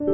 [0.00, 0.06] 大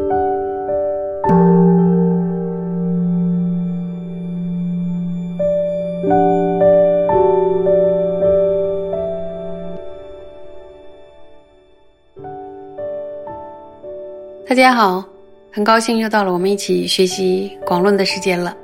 [14.57, 15.05] 家好，
[15.53, 18.57] 很高兴又到了我们一起学习广论的时间了。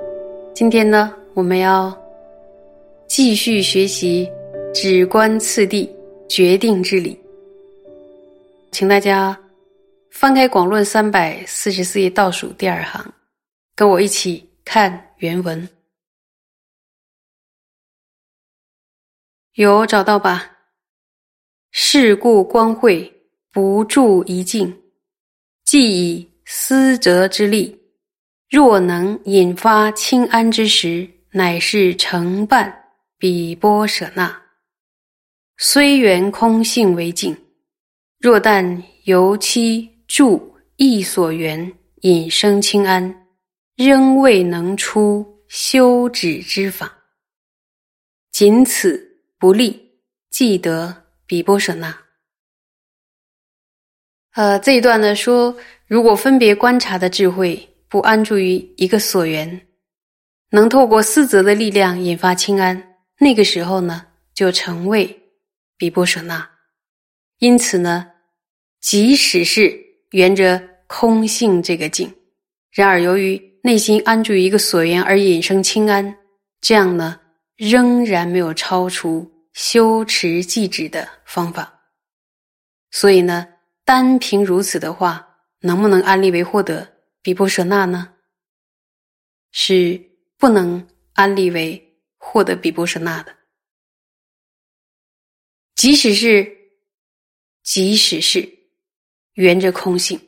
[0.52, 1.96] 今天呢，我们要
[3.06, 4.28] 继续学习
[4.74, 5.88] 止观次第
[6.28, 7.16] 决定之理，
[8.72, 9.38] 请大家
[10.12, 13.12] 翻开广论三百四十四页倒数第二行，
[13.74, 15.66] 跟我一起看原文。
[19.54, 20.50] 有找到吧？
[21.70, 23.10] 是故光会
[23.50, 24.82] 不住一境。
[25.64, 27.80] 既以思则之力，
[28.50, 32.84] 若能引发清安之时，乃是成办
[33.16, 34.42] 比波舍那。
[35.56, 37.34] 虽缘空性为境，
[38.18, 43.26] 若但由其助意所缘引生清安，
[43.76, 46.94] 仍未能出修止之法。
[48.30, 49.02] 仅此
[49.38, 49.90] 不利，
[50.28, 51.98] 即得比波舍那。
[54.34, 59.66] 呃，这一段呢说，如果分别观察的智慧不安住于一个所缘，
[60.50, 65.22] 能透过思则的力量引发清安，那个时候呢，就成为
[65.78, 66.46] 比波舍那。
[67.38, 68.10] 因此呢，
[68.78, 69.81] 即使是
[70.12, 72.12] 沿着空性这个境，
[72.70, 76.16] 然而由于内心安住一个所缘而引生清安，
[76.60, 77.20] 这样呢，
[77.56, 81.72] 仍然没有超出修持寂止的方法。
[82.90, 83.48] 所以呢。
[83.84, 86.88] 单凭如此的话，能不能安利为获得
[87.20, 88.14] 比波舍那呢？
[89.50, 90.00] 是
[90.38, 93.36] 不能安利为获得比波舍那的。
[95.74, 96.46] 即使是，
[97.64, 98.48] 即使是
[99.34, 100.20] 圆着空性，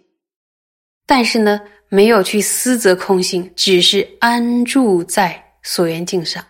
[1.06, 6.44] 但是呢，没有去思则空性，只是安住在所缘境上，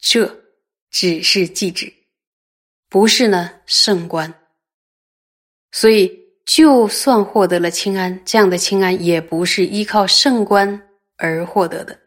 [0.00, 0.26] 这
[0.90, 1.92] 只是寂止，
[2.88, 4.32] 不是呢圣观。
[5.70, 6.10] 所以，
[6.44, 11.98] 就算获得了清安，这样的清安也不是依靠圣观而获得的，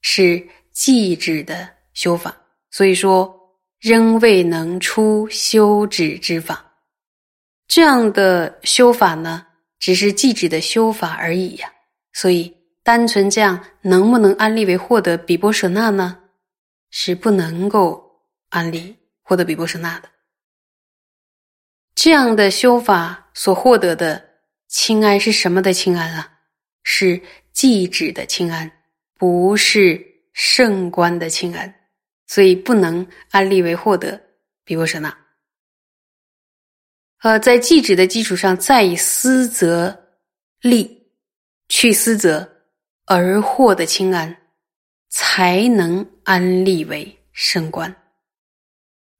[0.00, 0.42] 是
[0.74, 2.34] 寂止的修法。
[2.70, 3.38] 所以说，
[3.78, 6.71] 仍未能出修止之法。
[7.66, 9.46] 这样的修法呢，
[9.78, 11.72] 只是寂止的修法而已呀。
[12.12, 16.18] 所以，单纯这样能不能安利为获得比波舍那呢？
[16.90, 18.04] 是不能够
[18.50, 20.08] 安利获得比波舍那的。
[21.94, 24.22] 这样的修法所获得的
[24.68, 26.30] 清安是什么的清安啊？
[26.82, 27.18] 是
[27.54, 28.70] 寂止的清安，
[29.16, 31.74] 不是圣观的清安，
[32.26, 34.20] 所以不能安立为获得
[34.64, 35.16] 比波舍那。
[37.22, 39.96] 呃，在寂止的基础上，再以思则
[40.60, 41.06] 利
[41.68, 42.48] 去思则
[43.06, 44.36] 而获得清安，
[45.08, 47.94] 才能安立为圣观。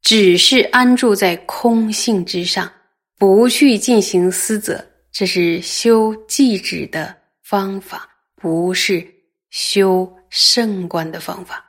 [0.00, 2.70] 只是安住在空性之上，
[3.18, 9.06] 不去进行思则，这是修寂止的方法，不是
[9.50, 11.64] 修圣观的方法。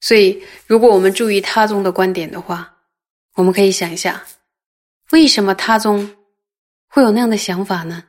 [0.00, 2.74] 所以，如果我们注意他宗的观点的话，
[3.34, 4.24] 我们可以想一下，
[5.12, 6.16] 为什么他宗
[6.86, 8.04] 会有那样的想法呢？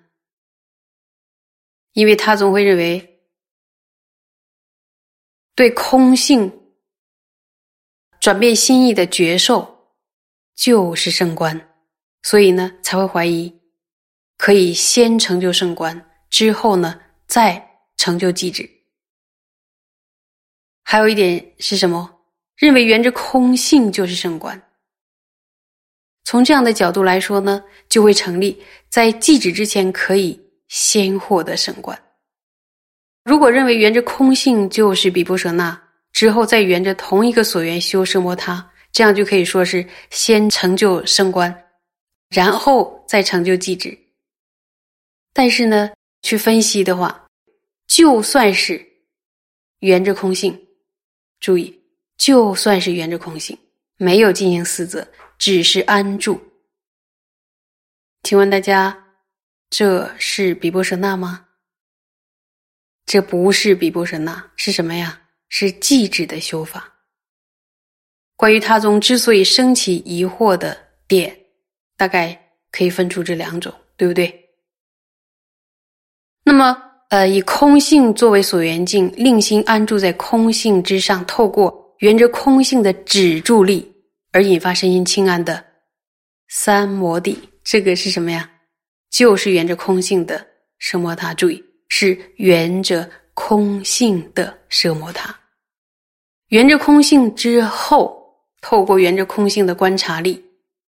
[1.93, 3.21] 因为他宗会认为，
[5.55, 6.55] 对空性。
[8.19, 9.95] 转变心意的觉受
[10.53, 11.73] 就是圣观，
[12.21, 13.61] 所以呢才会怀疑
[14.35, 17.65] 可以先成就圣观，之后呢再
[17.95, 18.69] 成就寂止。
[20.83, 22.13] 还有一点是什么？
[22.57, 24.68] 认为缘着空性就是圣观。
[26.29, 28.55] 从这样的角度来说呢，就会成立
[28.87, 31.99] 在寂止之前可以先获得圣观。
[33.23, 35.75] 如果认为缘着空性就是比波舍那。
[36.11, 41.51] 之后再沿着同一个所缘修奢摩他，这样就可以说是先成就升观，
[42.29, 43.97] 然后再成就寂止。
[45.33, 45.89] 但是呢，
[46.21, 47.25] 去分析的话，
[47.87, 48.85] 就算是
[49.79, 50.55] 圆着空性，
[51.39, 51.75] 注意，
[52.17, 53.57] 就算是圆着空性，
[53.97, 55.07] 没有进行思则，
[55.39, 56.39] 只是安住。
[58.21, 59.05] 请问大家，
[59.71, 61.47] 这是比波舍那吗？
[63.05, 65.19] 这不是比波舍那，是什么呀？
[65.47, 66.93] 是寂止的修法。
[68.35, 70.77] 关于他宗之所以升起疑惑的
[71.07, 71.35] 点，
[71.97, 72.39] 大概
[72.71, 74.49] 可以分出这两种，对不对？
[76.43, 76.77] 那么，
[77.09, 83.91] 呃，以空性作为所缘境，令心安住在空性之上，透过沿着空性的止住力
[84.31, 85.65] 而引发身心清安的
[86.47, 88.49] 三摩地，这个是什么呀？
[89.09, 90.45] 就是圆着空性的
[90.79, 91.33] 奢摩他。
[91.33, 95.35] 注意，是圆着空性的奢摩他。
[96.49, 100.43] 圆着空性之后，透过圆着空性的观察力，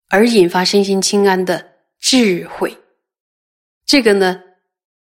[0.10, 1.68] 而引发身心清安的
[2.00, 2.76] 智慧。
[3.86, 4.42] 这个呢，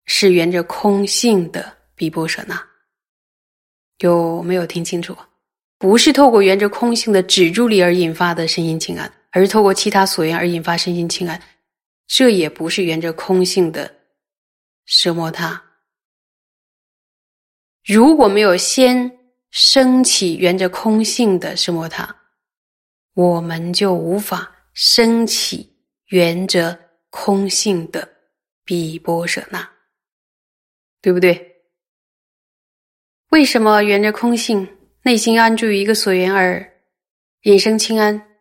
[0.05, 2.61] 是圆着空性的比波舍那。
[3.99, 5.15] 有没有听清楚？
[5.83, 11.37] 不是透过圆着空性的止住力而引发的身心情安，而是透过其他所缘而引发身心情安。
[12.07, 13.93] 这也不是圆着空性的
[14.87, 15.61] 奢摩他。
[17.83, 19.11] 如果没有先
[19.49, 22.15] 升起圆着空性的奢摩他，
[23.13, 25.69] 我们就无法升起
[26.05, 28.07] 圆着空性的
[28.63, 29.69] 比波舍那，
[31.01, 31.57] 对不对？
[33.31, 34.65] 为什么圆着空性？
[35.05, 36.81] 内心安住于一个所缘而
[37.41, 38.39] 引生清安，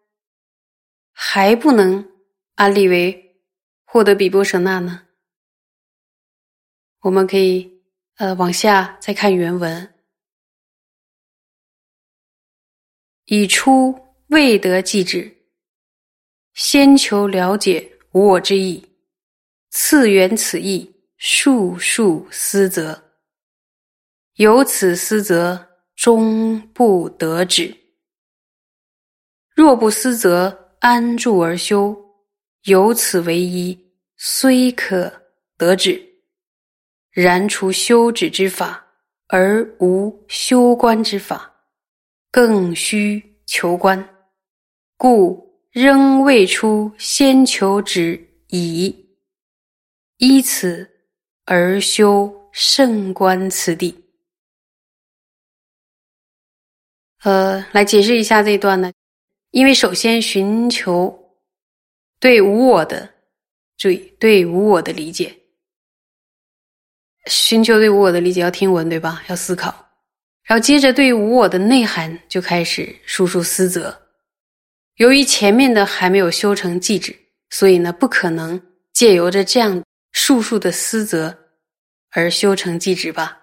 [1.10, 2.08] 还不能
[2.54, 3.36] 安立为
[3.84, 5.08] 获得比波舍那呢？
[7.00, 7.82] 我们可以
[8.14, 9.92] 呃往下再看原文，
[13.24, 15.36] 已出未得即止，
[16.54, 18.88] 先求了解无我之意，
[19.70, 23.02] 次缘此意，数数思则，
[24.34, 25.71] 由此思则。
[26.02, 27.72] 终不得止。
[29.54, 31.96] 若不思，则安住而修，
[32.64, 33.78] 由此为一，
[34.16, 35.12] 虽可
[35.56, 36.04] 得止。
[37.12, 38.84] 然除修止之法，
[39.28, 41.54] 而无修观之法，
[42.32, 44.04] 更须求观。
[44.96, 48.92] 故仍未出先求止矣，
[50.16, 50.84] 依此
[51.44, 54.01] 而修圣观此地。
[57.22, 58.92] 呃，来解释一下这一段呢，
[59.52, 61.36] 因为首先寻求
[62.18, 63.08] 对无我的
[63.78, 65.32] 注意，对无我的理解，
[67.26, 69.22] 寻求对无我的理解要听闻对吧？
[69.28, 69.68] 要思考，
[70.42, 73.96] 然后接着对无我的内涵就开始述述思则。
[74.96, 77.16] 由于前面的还没有修成寂止，
[77.50, 78.60] 所以呢，不可能
[78.92, 79.80] 借由着这样
[80.10, 81.38] 述述的思则
[82.10, 83.40] 而修成寂止吧？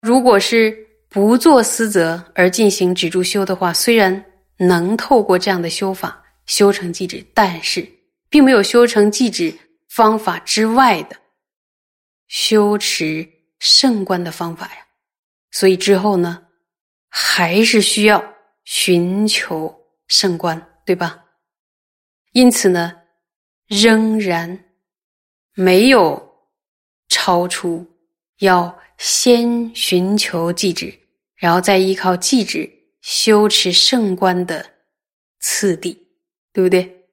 [0.00, 0.87] 如果是。
[1.08, 4.24] 不做思则而进行止住修的话，虽然
[4.58, 7.88] 能透过这样的修法修成寂止，但是
[8.28, 9.56] 并没有修成寂止
[9.88, 11.16] 方法之外的
[12.26, 13.26] 修持
[13.58, 14.86] 圣观的方法呀。
[15.50, 16.42] 所以之后呢，
[17.08, 18.22] 还是需要
[18.64, 19.74] 寻求
[20.08, 21.24] 圣观，对吧？
[22.32, 22.94] 因此呢，
[23.66, 24.62] 仍然
[25.54, 26.22] 没有
[27.08, 27.86] 超出
[28.38, 28.78] 要。
[29.00, 30.92] 先寻求寂止，
[31.36, 32.68] 然后再依靠寂止
[33.00, 34.68] 修持圣观的
[35.38, 35.96] 次第，
[36.52, 37.06] 对不对？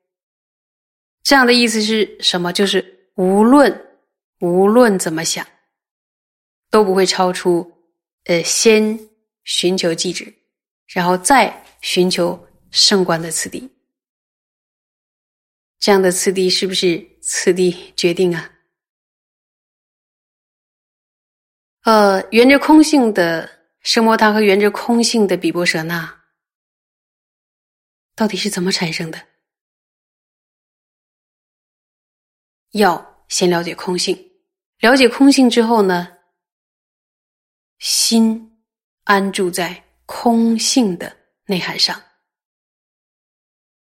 [1.22, 2.52] 这样的意思是什么？
[2.52, 3.72] 就是无论
[4.40, 5.46] 无论怎么想，
[6.72, 7.72] 都不会超出
[8.24, 9.00] 呃先
[9.44, 10.34] 寻求寂止，
[10.88, 13.70] 然后再寻求圣观的次第。
[15.78, 18.52] 这样的次第是不是次第决定啊？
[21.86, 23.48] 呃，圆着空性的
[23.82, 26.24] 圣摩他和圆着空性的比波舍那，
[28.16, 29.22] 到底是怎么产生的？
[32.72, 34.32] 要先了解空性，
[34.80, 36.08] 了解空性之后呢，
[37.78, 38.60] 心
[39.04, 41.16] 安住在空性的
[41.46, 42.02] 内涵上，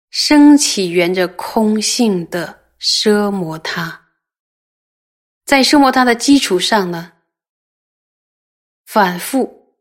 [0.10, 4.10] 升起圆着空性的奢摩他，
[5.46, 7.13] 在奢摩他的基础上呢。
[8.94, 9.76] 反复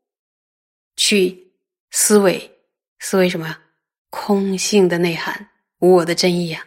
[0.96, 1.52] 去
[1.90, 2.50] 思维，
[2.98, 3.60] 思维什么呀？
[4.08, 5.50] 空性的内涵，
[5.80, 6.66] 无我的真意呀。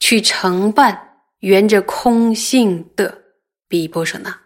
[0.00, 3.22] 去承办圆着空性的
[3.68, 4.40] 比波舍那。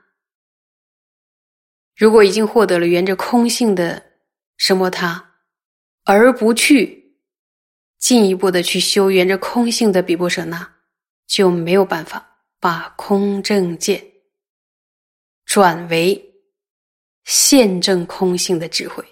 [1.96, 4.04] 如果已经获得了圆着空性的
[4.56, 5.34] 什么他，
[6.02, 7.14] 而不去
[8.00, 10.68] 进一步的去修圆着空性的比波舍那，
[11.28, 14.04] 就没有办法把空正见
[15.44, 16.26] 转为。
[17.30, 19.04] 现证空性的智慧，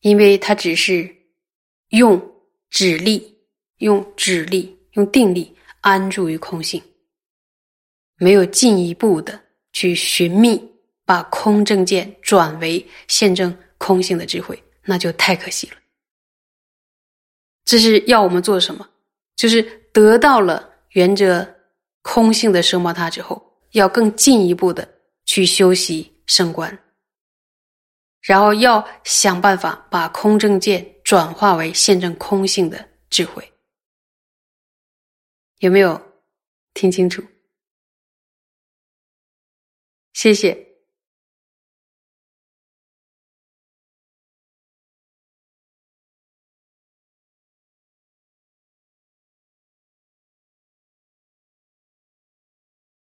[0.00, 1.10] 因为他只是
[1.88, 2.20] 用
[2.68, 3.34] 指力、
[3.78, 6.82] 用指力、用定力安住于空性，
[8.18, 10.62] 没有进一步的去寻觅
[11.06, 15.76] 把空正见转为现证空性的智慧，那就太可惜了。
[17.64, 18.86] 这是要我们做什么？
[19.34, 19.62] 就是
[19.94, 21.56] 得到了原着
[22.02, 24.86] 空性的生摩他之后，要更进一步的。
[25.30, 26.76] 去修习升观，
[28.20, 33.52] 然后要想办法把空正见转化为现证空性的智慧。
[35.58, 35.96] 有没有
[36.74, 37.24] 听清楚？
[40.14, 40.69] 谢谢。